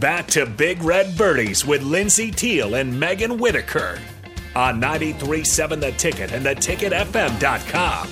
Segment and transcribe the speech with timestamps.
[0.00, 3.98] Back to Big Red Birdies with Lindsay Teal and Megan Whitaker
[4.56, 8.08] on 93.7 The Ticket and theticketfm.com.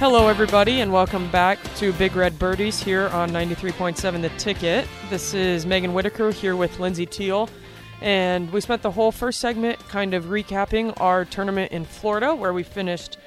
[0.00, 4.88] Hello, everybody, and welcome back to Big Red Birdies here on 93.7 The Ticket.
[5.08, 7.48] This is Megan Whitaker here with Lindsay Teal,
[8.00, 12.52] and we spent the whole first segment kind of recapping our tournament in Florida where
[12.52, 13.18] we finished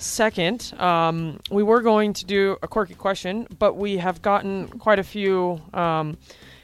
[0.00, 0.72] second.
[0.78, 5.04] Um, we were going to do a quirky question, but we have gotten quite a
[5.04, 6.16] few um,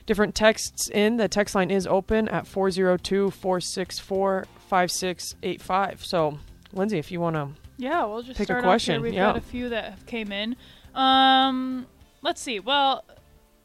[0.06, 1.16] different texts in.
[1.16, 6.04] The text line is open at 402 464 5685.
[6.04, 6.38] So,
[6.72, 9.02] Lindsay, if you want to Yeah, we'll just Pick a question.
[9.02, 9.26] We've yeah.
[9.32, 10.56] got a few that have came in.
[10.94, 11.86] Um,
[12.22, 12.58] let's see.
[12.58, 13.04] Well,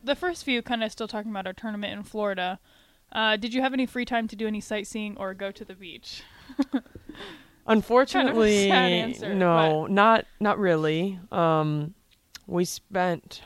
[0.04, 2.60] the first few kind of still talking about our tournament in Florida.
[3.12, 5.74] Uh, did you have any free time to do any sightseeing or go to the
[5.74, 6.24] beach?
[7.68, 11.20] Unfortunately, sad answer, no, not not really.
[11.32, 11.94] Um,
[12.48, 13.42] we spent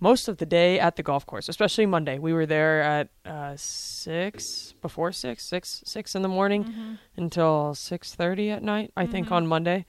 [0.00, 2.18] most of the day at the golf course, especially Monday.
[2.18, 6.94] We were there at uh, six before six, six six in the morning Mm-hmm.
[7.16, 8.92] until six thirty at night.
[8.96, 9.86] I think on Monday.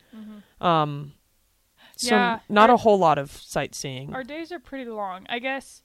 [0.62, 1.14] Um,
[1.96, 4.14] so Yeah, not our- a whole lot of sightseeing.
[4.14, 5.26] Our days are pretty long.
[5.30, 5.82] I guess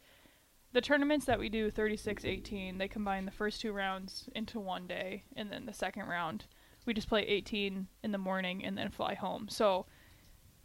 [0.72, 4.86] the tournaments that we do 36 18, they combine the first two rounds into one
[4.86, 6.46] day and then the second round
[6.86, 9.48] we just play 18 in the morning and then fly home.
[9.48, 9.86] So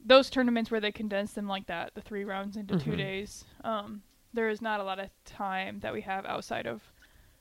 [0.03, 2.97] those tournaments where they condense them like that, the three rounds into 2 Mhm.
[2.97, 6.93] days, um, there is not a lot of time that we have outside of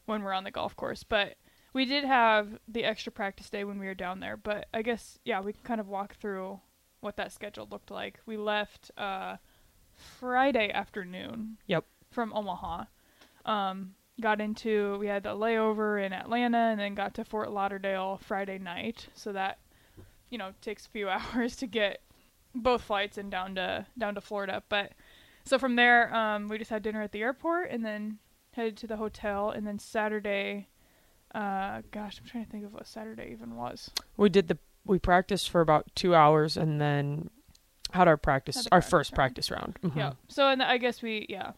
[0.07, 1.37] when we're on the golf course, but
[1.73, 5.19] we did have the extra practice day when we were down there, but I guess
[5.25, 6.61] yeah, we can kind of walk through
[7.01, 8.21] what that schedule looked like.
[8.25, 9.37] We left uh,
[9.95, 11.59] Friday afternoon.
[11.67, 11.85] Yep.
[12.11, 12.85] From Omaha.
[13.45, 18.19] Um, got into we had a layover in Atlanta and then got to Fort Lauderdale
[18.23, 19.09] Friday night.
[19.15, 19.59] So that
[20.31, 22.01] you know takes a few hours to get
[22.55, 24.63] both flights and down to down to Florida.
[24.69, 24.93] But
[25.45, 28.19] so from there, um, we just had dinner at the airport and then
[28.53, 29.51] headed to the hotel.
[29.51, 30.69] And then Saturday,
[31.35, 33.91] uh, gosh, I'm trying to think of what Saturday even was.
[34.17, 37.29] we did the we practiced for about two hours and then
[37.93, 39.17] had our practice, Had our practice first round.
[39.17, 39.79] practice round.
[39.83, 39.97] Mhm.
[39.97, 40.13] Yeah.
[40.29, 41.53] So and I guess we yeah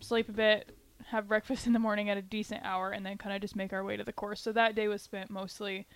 [0.00, 0.76] sleep a bit,
[1.10, 3.72] have breakfast in the morning at a decent hour, and then kind of just make
[3.72, 4.40] our way to the course.
[4.40, 5.86] So that day was spent mostly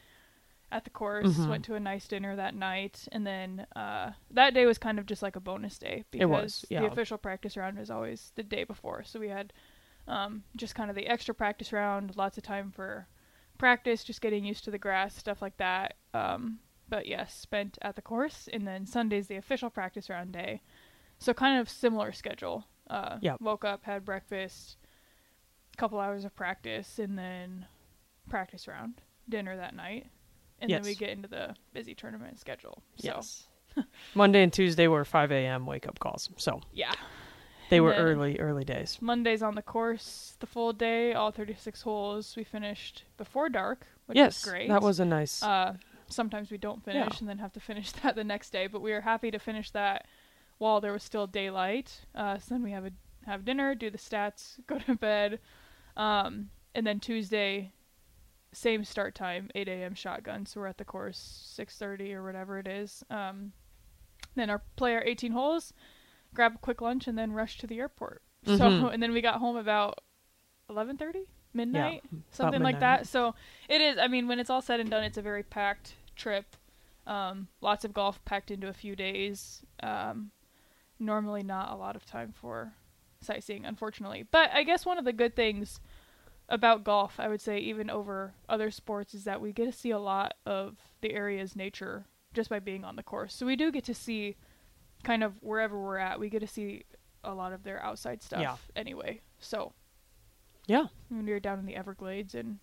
[0.70, 1.38] at the course.
[1.38, 1.48] Mhm.
[1.48, 5.06] Went to a nice dinner that night, and then uh, that day was kind of
[5.06, 6.80] just like a bonus day because was, yeah.
[6.80, 9.02] the official practice round is always the day before.
[9.04, 9.52] So we had
[10.06, 13.06] um, just kind of the extra practice round, lots of time for
[13.58, 15.96] practice, just getting used to the grass, stuff like that.
[16.14, 20.62] Um, but yes, spent at the course, and then Sunday's the official practice round day.
[21.18, 22.64] So kind of similar schedule.
[22.88, 23.40] Uh, Yep.
[23.42, 24.77] Woke up, had breakfast,
[25.78, 27.66] couple hours of practice, and then
[28.28, 30.06] practice round, dinner that night,
[30.60, 32.82] and then we get into the busy tournament schedule.
[32.96, 33.46] So Yes.
[34.14, 35.64] Monday and Tuesday were 5 a.m.
[35.66, 36.28] wake up calls.
[36.36, 36.92] So yeah,
[37.70, 38.98] they And were early, early days.
[39.00, 42.34] Monday's on the course, the full day, all 36 holes.
[42.36, 44.68] We finished before dark, which yes, was great.
[44.68, 45.42] that was a nice.
[45.42, 45.74] Uh,
[46.08, 47.18] sometimes we don't finish Yeah.
[47.20, 49.70] and then have to finish that the next day, but we were happy to finish
[49.70, 50.06] that
[50.58, 52.00] while there was still daylight.
[52.14, 52.90] Uh, so then we have a
[53.26, 55.38] have dinner, do the stats, go to bed,
[55.98, 57.72] um, and then Tuesday,
[58.52, 59.94] same start time, 8 a.m.
[59.94, 60.46] shotgun.
[60.46, 63.04] So we're at the course 6:30 or whatever it is.
[63.10, 63.52] Um,
[64.34, 65.74] then our play our 18 holes,
[66.34, 68.22] grab a quick lunch, and then rush to the airport.
[68.44, 68.92] So Mhm.
[68.94, 70.00] and then we got home about
[70.70, 73.06] 11:30 midnight about something like that.
[73.08, 73.34] So
[73.68, 73.98] it is.
[73.98, 76.56] I mean, when it's all said and done, it's a very packed trip.
[77.06, 79.62] Um, lots of golf packed into a few days.
[79.82, 80.30] Um,
[80.98, 82.74] normally, not a lot of time for
[83.20, 84.24] sightseeing, unfortunately.
[84.30, 85.80] But I guess one of the good things
[86.48, 89.90] about golf, I would say, even over other sports, is that we get to see
[89.90, 93.34] a lot of the area's nature just by being on the course.
[93.34, 94.36] So we do get to see
[95.04, 96.18] kind of wherever we're at.
[96.20, 96.84] We get to see
[97.24, 98.56] a lot of their outside stuff Yeah.
[98.76, 99.20] anyway.
[99.40, 99.72] So
[100.66, 102.58] yeah, when we were down in the Everglades and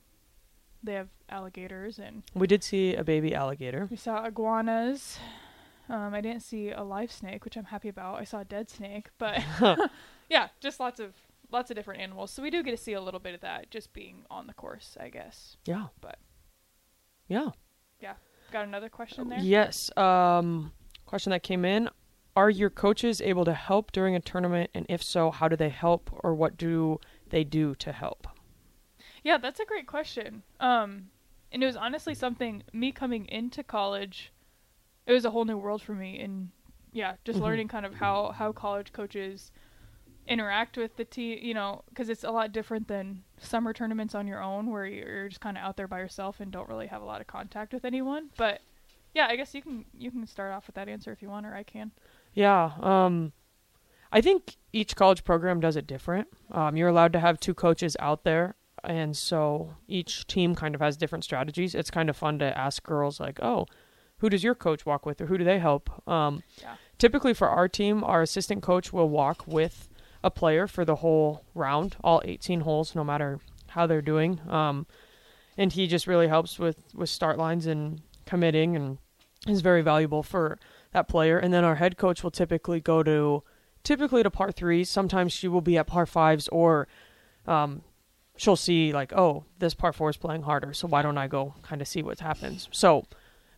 [0.84, 3.88] they have alligators and we did see a baby alligator.
[3.90, 5.18] we saw iguanas.
[5.90, 8.20] Um, I didn't see a live snake, which I'm happy about.
[8.20, 9.42] I saw a dead snake, but
[10.30, 11.14] yeah, just lots of
[11.56, 12.32] lots of different animals.
[12.32, 14.54] So we do get to see a little bit of that just being on the
[14.54, 15.58] course, I guess.
[15.66, 16.20] Yeah, But-
[17.28, 17.50] yeah,
[18.00, 18.16] Yeah.
[18.52, 19.40] Got another question there?
[19.40, 19.96] yes.
[19.98, 20.72] Um,
[21.06, 21.90] question that came in:
[22.36, 25.70] Are your coaches able to help during a tournament, and if so, how do they
[25.70, 27.00] help, or what do
[27.30, 28.28] they do to help?
[29.24, 30.44] Yeah, that's a great question.
[30.60, 31.10] Um,
[31.52, 34.32] and it was honestly something me coming into college.
[35.08, 36.52] It was a whole new world for me, and
[36.92, 37.44] yeah, just Mhm.
[37.44, 39.52] learning kind of how how college coaches
[40.28, 41.40] interact with the team.
[41.42, 45.30] You know, because it's a lot different than summer tournaments on your own, where you're
[45.30, 47.74] just kind of out there by yourself and don't really have a lot of contact
[47.74, 48.30] with anyone.
[48.38, 48.62] But
[49.14, 51.46] yeah, I guess you can you can start off with that answer if you want,
[51.46, 51.92] or I can.
[52.34, 52.72] Yeah.
[52.82, 53.32] Um,
[54.12, 56.28] I think each college program does it different.
[56.52, 60.82] Um, you're allowed to have two coaches out there, and so each team kind of
[60.82, 61.76] has different strategies.
[61.76, 63.66] It's kind of fun to ask girls like, "Oh,
[64.20, 66.76] who does your coach walk with, or who do they help?" Um, Yeah.
[66.98, 69.90] Typically, for our team, our assistant coach will walk with
[70.26, 74.42] a player for the whole round, all 18 holes, no matter how they're doing.
[74.50, 74.88] Um,
[75.56, 78.98] and he just really helps with with start lines and committing, and
[79.48, 80.58] is very valuable for
[80.94, 81.38] that player.
[81.38, 83.44] And then our head coach will typically go to
[83.84, 84.90] typically to par threes.
[84.90, 86.88] Sometimes she will be at par fives, or
[87.46, 87.84] um,
[88.36, 91.54] she'll see like, oh, this par four is playing harder, so why don't I go
[91.62, 92.68] kind of see what happens?
[92.72, 93.06] So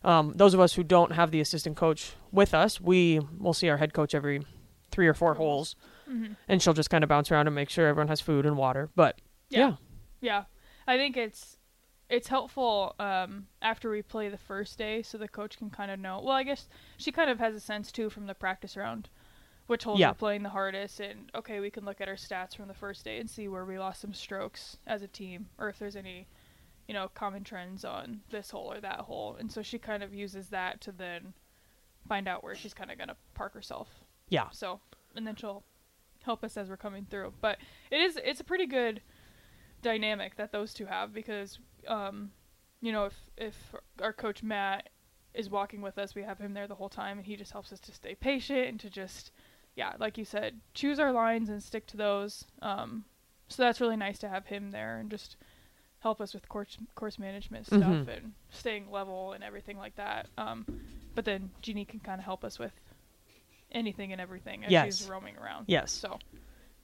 [0.04, 3.70] um, those of us who don't have the assistant coach with us, we will see
[3.70, 4.44] our head coach every
[4.90, 5.74] three or four holes,
[6.10, 6.32] Mm-hmm.
[6.48, 8.88] and she'll just kind of bounce around and make sure everyone has food and water.
[8.96, 9.20] But
[9.50, 9.74] yeah,
[10.20, 10.44] Yeah,
[10.86, 11.56] I think it's
[12.08, 16.00] it's helpful um, after we play the first day, so the coach can kind of
[16.00, 16.20] know.
[16.24, 16.66] Well, I guess
[16.96, 19.10] she kind of has a sense too from the practice round,
[19.66, 20.08] which holes Yeah.
[20.10, 23.04] we're playing the hardest, and okay, we can look at our stats from the first
[23.04, 26.26] day and see where we lost some strokes as a team, or if there's any,
[26.86, 30.14] you know, common trends on this hole or that hole, and so she kind of
[30.14, 31.34] uses that to then
[32.08, 33.88] find out where she's kind of gonna park herself.
[34.30, 34.80] yeah, So,
[35.14, 35.62] and then she'll
[36.28, 37.32] help us as we're coming through.
[37.40, 37.56] But
[37.90, 39.00] it is it's a pretty good
[39.80, 42.30] dynamic that those two have because um
[42.82, 44.90] you know if if our coach Matt
[45.34, 47.72] is walking with us, we have him there the whole time and he just helps
[47.72, 49.30] us to stay patient and to just
[49.76, 52.44] yeah, like you said, choose our lines and stick to those.
[52.60, 53.04] Um
[53.48, 55.36] so that's really nice to have him there and just
[56.00, 58.08] help us with course course management stuff Mhm.
[58.16, 60.28] and staying level and everything like that.
[60.36, 60.66] Um
[61.14, 62.72] but then Jeannie can kind of help us with
[63.72, 64.98] anything and everything as Yes.
[64.98, 65.64] she's roaming around.
[65.68, 65.92] Yes.
[65.92, 66.18] So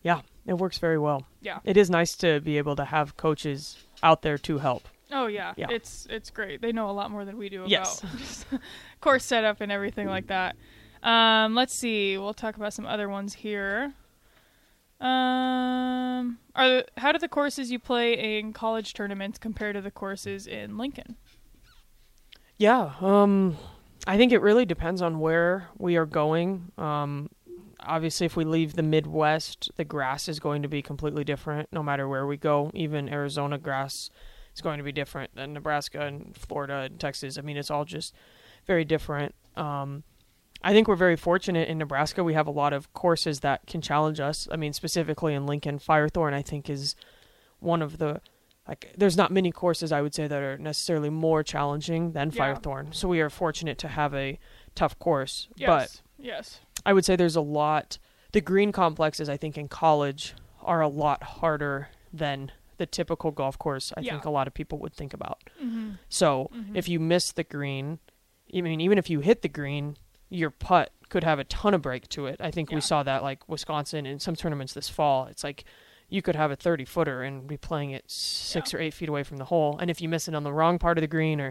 [0.02, 1.26] yeah, it works very well.
[1.40, 1.60] yeah.
[1.64, 4.86] It is nice to be able to have coaches out there to help.
[5.12, 5.54] Oh yeah.
[5.56, 5.69] Yeah.
[5.70, 6.60] It's it's great.
[6.60, 8.44] They know a lot more than we do about Yes.
[9.00, 10.56] course setup and everything like that.
[11.02, 12.16] Um, let's see.
[12.19, 13.92] We'll talk about some other ones here.
[15.00, 19.90] Um, are the, how do the courses you play in college tournaments compare to the
[19.90, 21.16] courses in Lincoln?
[22.56, 23.56] Yeah, um,
[24.06, 26.73] I think it really depends on where we are going.
[26.77, 27.31] Um,
[27.81, 31.83] obviously, if we leave the Midwest, the grass is going to be completely different no
[31.83, 32.71] matter where we go.
[32.75, 34.11] Even Arizona grass
[34.55, 37.39] is going to be different than Nebraska and Florida and Texas.
[37.39, 38.15] I mean, it's all just
[38.67, 39.35] very different.
[39.56, 40.05] Um,
[40.62, 42.25] I think we're very fortunate in Nebraska.
[42.25, 44.49] We have a lot of courses that can challenge us.
[44.51, 46.95] I mean, specifically in Lincoln, Firethorn, I think, is
[47.61, 48.21] one of the
[48.69, 52.55] like there's not many courses I would say that are necessarily more challenging than Yeah.
[52.55, 52.94] Firethorn.
[52.94, 54.38] So we are fortunate to have a
[54.75, 55.49] tough course.
[55.52, 56.02] But Yes.
[56.19, 56.61] yes.
[56.87, 57.99] I would say there's a lot
[58.32, 63.56] the green complexes I think in college are a lot harder than the typical golf
[63.58, 64.12] course I Yeah.
[64.12, 65.38] think a lot of people would think about.
[65.62, 65.93] Mm-hmm.
[66.08, 66.75] So Mhm.
[66.76, 67.99] if you miss the green,
[68.56, 69.96] I mean even if you hit the green,
[70.31, 72.40] your putt could have a ton of break to it.
[72.40, 72.76] I think Yeah.
[72.76, 75.26] we saw that like Wisconsin in some tournaments this fall.
[75.26, 75.64] It's like
[76.14, 78.78] you could have a 30 footer and be playing it six Yeah.
[78.78, 79.76] or eight feet away from the hole.
[79.81, 81.50] And if you miss it on the wrong part of the green or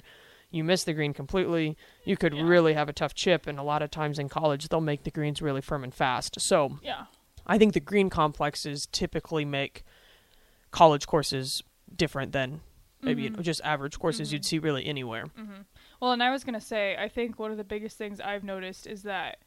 [0.51, 1.75] you miss the green completely,
[2.06, 2.44] you could Yeah.
[2.44, 3.45] really have a tough chip.
[3.45, 6.39] And a lot of times in college, they'll make the greens really firm and fast.
[6.39, 7.06] So Yeah.
[7.45, 9.83] I think the green complexes typically make
[10.71, 11.62] college courses
[11.94, 12.62] different than
[13.01, 13.42] maybe Mhm.
[13.42, 14.31] just average courses Mhm.
[14.33, 15.25] you'd see really anywhere.
[15.25, 15.62] Mm-hmm.
[16.00, 18.88] Well, and I was gonna say, I think one of the biggest things I've noticed
[18.88, 19.39] is that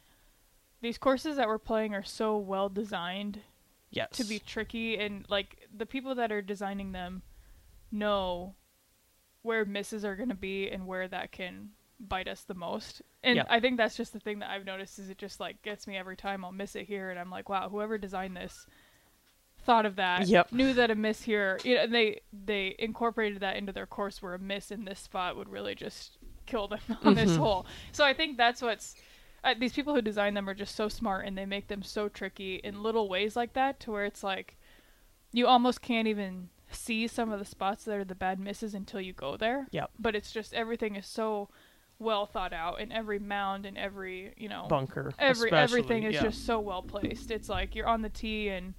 [0.81, 3.41] these courses that we're playing are so well designed
[3.89, 4.09] Yes.
[4.17, 7.21] to be tricky, and like the people that are designing them
[7.91, 8.55] know
[9.41, 13.01] where misses are gonna be and where that can bite us the most.
[13.23, 13.45] And Yeah.
[13.49, 15.97] I think that's just the thing that I've noticed is it just like gets me
[15.97, 18.65] every time I'll miss it here, and I'm like, wow, whoever designed this
[19.59, 20.51] thought of that Yep.
[20.53, 24.21] knew that a miss here you know and they they incorporated that into their course
[24.21, 27.39] where a miss in this spot would really just kill them on this Mhm.
[27.39, 28.95] hole so i think that's what's
[29.53, 32.55] these people who design them are just so smart and they make them so tricky
[32.63, 34.57] in little ways like that to where it's like
[35.31, 38.99] you almost can't even see some of the spots that are the bad misses until
[38.99, 39.91] you go there Yep.
[39.99, 41.49] but it's just everything is so
[41.99, 45.11] well thought out and every mound and every you know bunker.
[45.17, 46.21] every everything is yeah.
[46.23, 47.31] just so well placed.
[47.31, 48.75] It's like you're on the tee and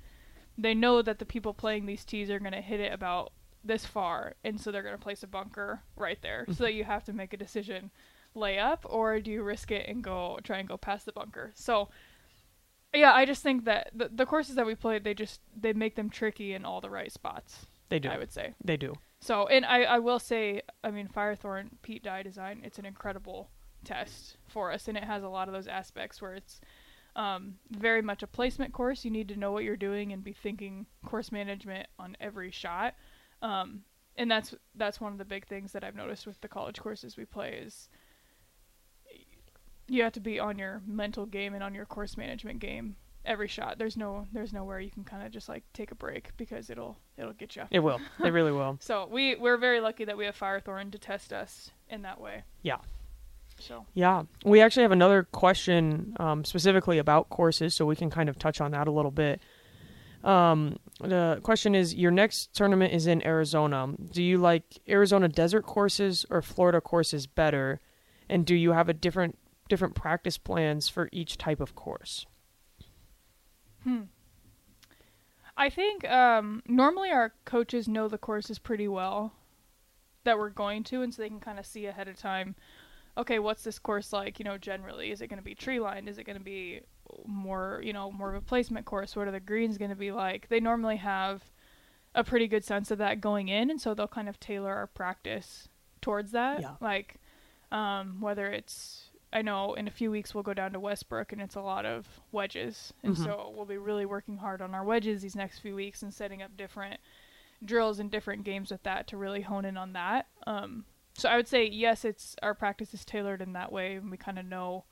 [0.56, 3.32] they know that the people playing these tees are going to hit it about
[3.64, 6.44] this far and so they're going to place a bunker right there.
[6.46, 6.64] so mm-hmm.
[6.64, 7.90] that you have to make a decision
[8.34, 11.52] lay up or do you risk it and go try and go past the bunker.
[11.54, 11.88] So
[12.94, 15.96] yeah, I just think that the, the courses that we played they just they make
[15.96, 17.66] them tricky in all the right spots.
[17.88, 18.08] they do.
[18.08, 18.54] I would say.
[18.64, 18.94] They do.
[19.20, 23.50] So, and I, I will say, I mean, Firethorn Pete Dye design, it's an incredible
[23.84, 26.60] test for us, and it has a lot of those aspects where it's
[27.16, 29.04] um, very much a placement course.
[29.04, 32.94] You need to know what you're doing and be thinking course management on every shot.
[33.42, 33.82] Um,
[34.16, 37.16] and that's that's one of the big things that I've noticed with the college courses
[37.16, 37.88] we play is
[39.88, 43.46] you have to be on your mental game and on your course management game every
[43.46, 43.78] shot.
[43.78, 46.96] There's no there's nowhere you can kind of just like take a break because it'll
[47.16, 47.64] it'll get you.
[47.70, 48.00] It will.
[48.24, 48.78] It really will.
[48.88, 52.42] So we we're very lucky that we have Firethorn to test us in that way.
[52.62, 52.78] Yeah.
[53.60, 58.28] So Yeah, we actually have another question um, specifically about courses, so we can kind
[58.28, 59.40] of touch on that a little bit.
[60.22, 63.88] Um, the question is: Your next tournament is in Arizona.
[64.12, 67.80] Do you like Arizona desert courses or Florida courses better?
[68.28, 72.26] And do you have a different different practice plans for each type of course?
[73.84, 74.02] Hmm.
[75.56, 79.32] I think um, normally our coaches know the courses pretty well
[80.24, 82.54] that we're going to, and so they can kind of see ahead of time.
[83.16, 84.38] Okay, what's this course like?
[84.38, 86.08] You know, generally, is it going to be tree lined?
[86.08, 86.82] Is it going to be
[87.26, 89.16] more, you know, more of a placement course?
[89.16, 90.48] What are the greens going to be like?
[90.48, 91.42] They normally have
[92.14, 94.86] a pretty good sense of that going in, and so they'll kind of tailor our
[94.86, 95.68] practice
[96.00, 96.60] towards that.
[96.60, 96.74] Yeah.
[96.80, 97.16] Like,
[97.72, 101.40] um, whether it's I know in a few weeks we'll go down to Westbrook and
[101.42, 102.92] it's a lot of wedges.
[103.02, 103.24] And Mhm.
[103.24, 106.42] so we'll be really working hard on our wedges these next few weeks and setting
[106.42, 107.00] up different
[107.64, 110.28] drills and different games with that to really hone in on that.
[110.46, 114.10] Um, so I would say yes, it's our practice is tailored in that way and
[114.10, 114.84] we kind of know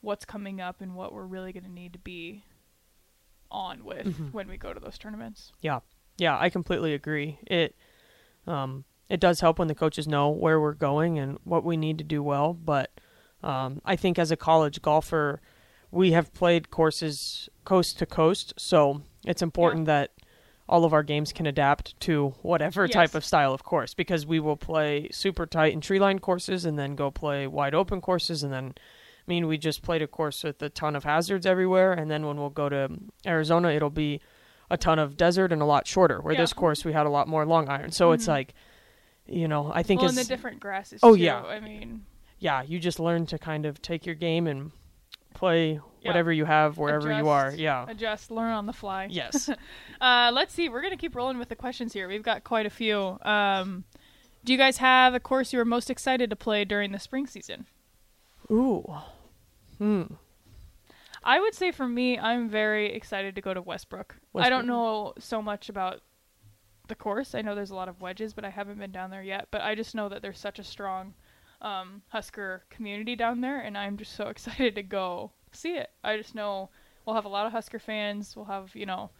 [0.00, 2.44] what's coming up and what we're really going to need to be
[3.50, 4.32] on with Mhm.
[4.32, 5.52] when we go to those tournaments.
[5.60, 5.80] Yeah,
[6.16, 7.38] yeah, I completely agree.
[7.46, 7.74] It
[8.46, 11.98] um, it does help when the coaches know where we're going and what we need
[11.98, 12.54] to do well.
[12.54, 12.90] But
[13.42, 15.40] um, I think as a college golfer,
[15.90, 20.10] we have played courses coast to coast, so it's important that
[20.68, 22.92] all of our games can adapt to whatever Yes.
[22.92, 26.66] type of style of course because we will play super tight and tree line courses
[26.66, 30.06] and then go play wide open courses and then I mean we just played a
[30.06, 32.90] course with a ton of hazards everywhere and then when we'll go to
[33.26, 34.20] Arizona it'll be
[34.68, 36.40] a ton of desert and a lot shorter where Yeah.
[36.42, 38.28] this course we had a lot more long iron so it's Mhm.
[38.28, 38.54] like
[39.26, 41.22] you know I think well, it's and the different grasses Oh, too.
[41.22, 41.40] yeah.
[41.44, 42.04] I mean,
[42.38, 44.70] yeah you just learn to kind of take your game and
[45.34, 46.08] play Yeah.
[46.10, 49.08] whatever you have wherever you are yeah adjust, learn on the fly.
[49.10, 49.48] yes
[50.00, 50.68] Uh, let's see.
[50.68, 52.06] We're gonna keep rolling with the questions here.
[52.06, 53.18] We've got quite a few.
[53.22, 53.82] Um,
[54.44, 57.26] do you guys have a course you were most excited to play during the spring
[57.26, 57.66] season?
[58.50, 58.84] ooh
[59.78, 60.02] hmm
[61.24, 64.16] I would say for me, I'm very excited to go to Westbrook.
[64.36, 66.00] I don't know so much about
[66.86, 67.34] the course.
[67.34, 69.48] I know there's a lot of wedges, but I haven't been down there yet.
[69.50, 71.14] But I just know that there's such a strong
[71.60, 75.90] um, Husker community down there, and I'm just so excited to go see it.
[76.04, 76.70] I just know
[77.06, 78.36] we'll have a lot of Husker fans.
[78.36, 79.10] We'll have, you know,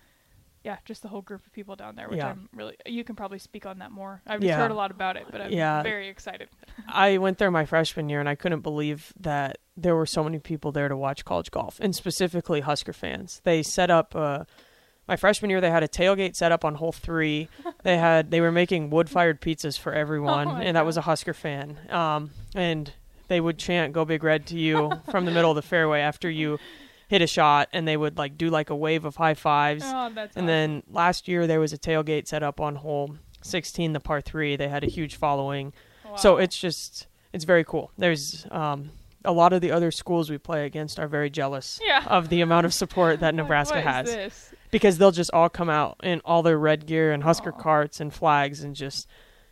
[0.65, 2.29] yeah, just the whole group of people down there, which Yeah.
[2.31, 2.77] I'm really.
[2.85, 4.21] You can probably speak on that more.
[4.27, 4.57] I've just Yeah.
[4.59, 5.83] heard a lot about it, but I'm Yeah.
[5.83, 6.49] very excited.
[6.89, 10.39] I went there my freshman year and I couldn't believe that there were so many
[10.41, 13.41] people there to watch college golf and specifically Husker fans.
[13.45, 14.45] They set up uh
[15.09, 17.49] my freshman year they had a tailgate set up on hole 3.
[17.83, 21.35] They had they were making wood-fired pizzas for everyone Oh and that was a Husker
[21.35, 21.79] fan.
[21.91, 22.93] Um and
[23.29, 26.31] they would chant go big red to you from the middle of the fairway after
[26.31, 26.59] you
[27.09, 29.83] hit a shot and they would like do like a wave of high fives.
[29.87, 33.93] Oh, that's And then last year there was a tailgate set up on hole 16,
[33.93, 34.57] the par 3.
[34.57, 35.73] They had a huge following.
[36.05, 36.19] awesome.
[36.19, 37.91] So it's just it's very cool.
[37.97, 38.91] There's um,
[39.25, 42.05] a lot of the other schools we play against are very jealous yeah.
[42.07, 44.55] of the amount of support that Nebraska has this?
[44.71, 47.59] Because they'll just all come out in all their red gear and Husker Aw.
[47.59, 49.09] carts and flags and just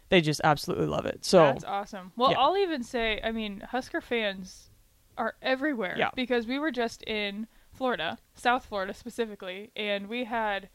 [0.09, 1.25] they just absolutely love it.
[1.25, 2.13] So That's awesome.
[2.17, 2.39] Well, yeah.
[2.39, 4.71] I'll even say, I mean, Husker fans
[5.19, 5.97] are everywhere.
[5.99, 6.11] Yeah.
[6.15, 10.69] Because we were just in Florida, South Florida specifically, and we had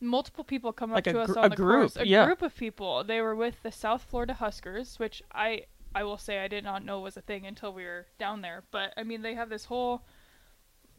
[0.00, 1.96] multiple people come Like up to us on a the group, course.
[1.96, 2.26] A yeah.
[2.26, 3.04] group of people.
[3.04, 5.62] They were with the South Florida Huskers, which I
[5.94, 8.64] I will say I did not know was a thing until we were down there.
[8.70, 10.04] But I mean, they have this whole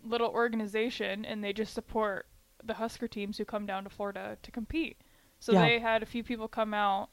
[0.03, 2.27] little organization, and they just support
[2.65, 4.97] the Husker teams who come down to Florida to compete.
[5.39, 5.61] So Yeah.
[5.61, 7.09] they had a few people come out.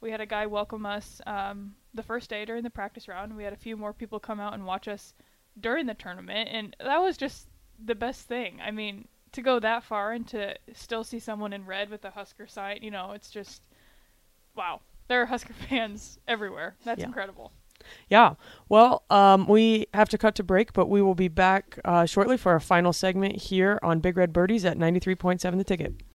[0.00, 3.36] We had a guy welcome us um, the first day during the practice round.
[3.36, 5.14] We had a few more people come out and watch us
[5.58, 7.48] during the tournament, and that was just
[7.82, 8.60] the best thing.
[8.62, 12.10] I mean, to go that far and to still see someone in red with a
[12.10, 13.62] Husker sign, you know, it's just
[14.54, 14.80] wow.
[15.08, 16.76] There are Husker fans everywhere.
[16.84, 17.06] That's Yeah.
[17.06, 17.52] incredible.
[18.08, 18.34] Yeah.
[18.68, 22.36] Well, um, we have to cut to break, but we will be back uh, shortly
[22.36, 26.02] for our final segment here on Big Red Birdies at 93.7 The Ticket.